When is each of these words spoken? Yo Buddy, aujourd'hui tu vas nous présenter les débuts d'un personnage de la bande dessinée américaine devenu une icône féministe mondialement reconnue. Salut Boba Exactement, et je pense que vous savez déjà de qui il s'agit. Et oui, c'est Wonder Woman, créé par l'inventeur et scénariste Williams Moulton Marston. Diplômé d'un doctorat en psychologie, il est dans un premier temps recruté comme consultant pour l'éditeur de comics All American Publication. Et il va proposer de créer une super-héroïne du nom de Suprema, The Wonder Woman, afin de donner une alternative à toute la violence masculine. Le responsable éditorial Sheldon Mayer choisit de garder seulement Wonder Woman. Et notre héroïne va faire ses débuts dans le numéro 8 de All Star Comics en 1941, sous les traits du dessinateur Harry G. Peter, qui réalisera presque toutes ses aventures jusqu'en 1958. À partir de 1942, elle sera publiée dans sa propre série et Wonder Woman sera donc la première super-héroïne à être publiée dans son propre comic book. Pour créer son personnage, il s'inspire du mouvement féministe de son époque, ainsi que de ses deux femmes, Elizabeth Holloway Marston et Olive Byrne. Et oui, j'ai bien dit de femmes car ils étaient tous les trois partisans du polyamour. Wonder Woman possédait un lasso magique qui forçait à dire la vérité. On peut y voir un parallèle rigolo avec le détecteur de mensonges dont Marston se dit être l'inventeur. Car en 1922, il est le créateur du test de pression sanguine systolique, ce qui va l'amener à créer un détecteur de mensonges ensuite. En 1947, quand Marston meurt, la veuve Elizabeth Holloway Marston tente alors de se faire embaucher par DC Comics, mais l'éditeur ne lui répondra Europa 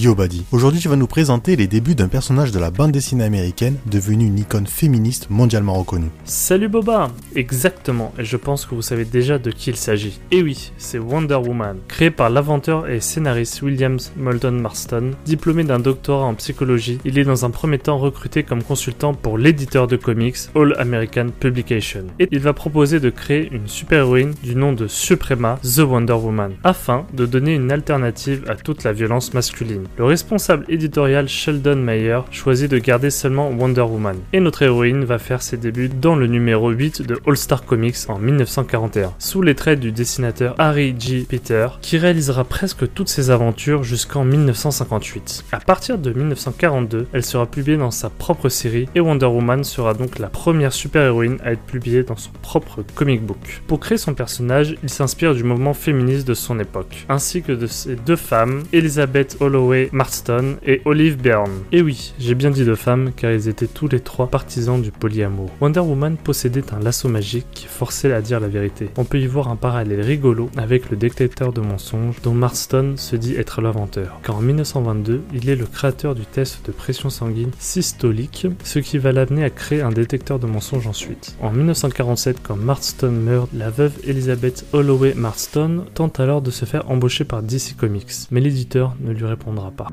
Yo 0.00 0.14
Buddy, 0.14 0.46
aujourd'hui 0.50 0.80
tu 0.80 0.88
vas 0.88 0.96
nous 0.96 1.06
présenter 1.06 1.56
les 1.56 1.66
débuts 1.66 1.94
d'un 1.94 2.08
personnage 2.08 2.52
de 2.52 2.58
la 2.58 2.70
bande 2.70 2.90
dessinée 2.90 3.22
américaine 3.24 3.76
devenu 3.84 4.24
une 4.24 4.38
icône 4.38 4.66
féministe 4.66 5.26
mondialement 5.28 5.74
reconnue. 5.74 6.08
Salut 6.24 6.68
Boba 6.68 7.10
Exactement, 7.36 8.14
et 8.18 8.24
je 8.24 8.38
pense 8.38 8.64
que 8.64 8.74
vous 8.74 8.80
savez 8.80 9.04
déjà 9.04 9.38
de 9.38 9.50
qui 9.50 9.68
il 9.68 9.76
s'agit. 9.76 10.18
Et 10.30 10.42
oui, 10.42 10.72
c'est 10.78 10.98
Wonder 10.98 11.34
Woman, 11.34 11.76
créé 11.86 12.10
par 12.10 12.30
l'inventeur 12.30 12.88
et 12.88 13.00
scénariste 13.00 13.60
Williams 13.60 14.10
Moulton 14.16 14.52
Marston. 14.52 15.10
Diplômé 15.26 15.64
d'un 15.64 15.80
doctorat 15.80 16.24
en 16.24 16.34
psychologie, 16.34 16.98
il 17.04 17.18
est 17.18 17.24
dans 17.24 17.44
un 17.44 17.50
premier 17.50 17.78
temps 17.78 17.98
recruté 17.98 18.42
comme 18.42 18.62
consultant 18.62 19.12
pour 19.12 19.36
l'éditeur 19.36 19.86
de 19.86 19.96
comics 19.96 20.38
All 20.54 20.76
American 20.78 21.26
Publication. 21.38 22.06
Et 22.18 22.28
il 22.32 22.38
va 22.38 22.54
proposer 22.54 23.00
de 23.00 23.10
créer 23.10 23.50
une 23.52 23.68
super-héroïne 23.68 24.32
du 24.42 24.56
nom 24.56 24.72
de 24.72 24.86
Suprema, 24.86 25.58
The 25.62 25.80
Wonder 25.80 26.14
Woman, 26.14 26.54
afin 26.64 27.06
de 27.12 27.26
donner 27.26 27.54
une 27.54 27.70
alternative 27.70 28.46
à 28.48 28.54
toute 28.54 28.82
la 28.82 28.94
violence 28.94 29.34
masculine. 29.34 29.88
Le 29.98 30.04
responsable 30.04 30.64
éditorial 30.68 31.28
Sheldon 31.28 31.76
Mayer 31.76 32.20
choisit 32.30 32.70
de 32.70 32.78
garder 32.78 33.10
seulement 33.10 33.50
Wonder 33.50 33.82
Woman. 33.82 34.16
Et 34.32 34.40
notre 34.40 34.62
héroïne 34.62 35.04
va 35.04 35.18
faire 35.18 35.42
ses 35.42 35.56
débuts 35.56 35.88
dans 35.88 36.16
le 36.16 36.26
numéro 36.26 36.70
8 36.70 37.02
de 37.02 37.18
All 37.26 37.36
Star 37.36 37.64
Comics 37.64 37.96
en 38.08 38.18
1941, 38.18 39.12
sous 39.18 39.42
les 39.42 39.54
traits 39.54 39.80
du 39.80 39.92
dessinateur 39.92 40.54
Harry 40.58 40.94
G. 40.98 41.26
Peter, 41.28 41.68
qui 41.82 41.98
réalisera 41.98 42.44
presque 42.44 42.92
toutes 42.94 43.08
ses 43.08 43.30
aventures 43.30 43.82
jusqu'en 43.82 44.24
1958. 44.24 45.44
À 45.52 45.60
partir 45.60 45.98
de 45.98 46.12
1942, 46.12 47.08
elle 47.12 47.24
sera 47.24 47.46
publiée 47.46 47.76
dans 47.76 47.90
sa 47.90 48.10
propre 48.10 48.48
série 48.48 48.88
et 48.94 49.00
Wonder 49.00 49.26
Woman 49.26 49.64
sera 49.64 49.94
donc 49.94 50.18
la 50.18 50.28
première 50.28 50.72
super-héroïne 50.72 51.38
à 51.44 51.52
être 51.52 51.62
publiée 51.62 52.04
dans 52.04 52.16
son 52.16 52.30
propre 52.42 52.84
comic 52.94 53.22
book. 53.22 53.62
Pour 53.66 53.80
créer 53.80 53.98
son 53.98 54.14
personnage, 54.14 54.76
il 54.82 54.88
s'inspire 54.88 55.34
du 55.34 55.44
mouvement 55.44 55.74
féministe 55.74 56.26
de 56.26 56.34
son 56.34 56.58
époque, 56.58 57.06
ainsi 57.08 57.42
que 57.42 57.52
de 57.52 57.66
ses 57.66 57.96
deux 57.96 58.16
femmes, 58.16 58.62
Elizabeth 58.72 59.36
Holloway 59.40 59.79
Marston 59.92 60.56
et 60.66 60.82
Olive 60.84 61.16
Byrne. 61.16 61.62
Et 61.72 61.82
oui, 61.82 62.12
j'ai 62.18 62.34
bien 62.34 62.50
dit 62.50 62.64
de 62.64 62.74
femmes 62.74 63.12
car 63.16 63.32
ils 63.32 63.48
étaient 63.48 63.66
tous 63.66 63.88
les 63.88 64.00
trois 64.00 64.26
partisans 64.26 64.82
du 64.82 64.90
polyamour. 64.90 65.50
Wonder 65.60 65.80
Woman 65.80 66.16
possédait 66.16 66.74
un 66.74 66.80
lasso 66.80 67.08
magique 67.08 67.46
qui 67.52 67.66
forçait 67.66 68.12
à 68.12 68.20
dire 68.20 68.40
la 68.40 68.48
vérité. 68.48 68.90
On 68.96 69.04
peut 69.04 69.20
y 69.20 69.26
voir 69.26 69.48
un 69.48 69.56
parallèle 69.56 70.00
rigolo 70.00 70.50
avec 70.56 70.90
le 70.90 70.96
détecteur 70.96 71.52
de 71.52 71.60
mensonges 71.60 72.20
dont 72.22 72.34
Marston 72.34 72.94
se 72.96 73.16
dit 73.16 73.36
être 73.36 73.60
l'inventeur. 73.60 74.20
Car 74.22 74.36
en 74.36 74.40
1922, 74.40 75.22
il 75.34 75.48
est 75.48 75.56
le 75.56 75.66
créateur 75.66 76.14
du 76.14 76.26
test 76.26 76.66
de 76.66 76.72
pression 76.72 77.10
sanguine 77.10 77.50
systolique, 77.58 78.46
ce 78.64 78.78
qui 78.78 78.98
va 78.98 79.12
l'amener 79.12 79.44
à 79.44 79.50
créer 79.50 79.82
un 79.82 79.90
détecteur 79.90 80.38
de 80.38 80.46
mensonges 80.46 80.86
ensuite. 80.86 81.36
En 81.40 81.50
1947, 81.52 82.38
quand 82.42 82.56
Marston 82.56 83.10
meurt, 83.10 83.48
la 83.54 83.70
veuve 83.70 83.92
Elizabeth 84.04 84.66
Holloway 84.72 85.14
Marston 85.14 85.84
tente 85.94 86.20
alors 86.20 86.42
de 86.42 86.50
se 86.50 86.64
faire 86.64 86.90
embaucher 86.90 87.24
par 87.24 87.42
DC 87.42 87.76
Comics, 87.76 88.28
mais 88.30 88.40
l'éditeur 88.40 88.96
ne 89.00 89.12
lui 89.12 89.24
répondra 89.24 89.69
Europa 89.70 89.84